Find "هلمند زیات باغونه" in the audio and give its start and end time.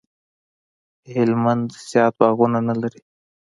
1.15-2.59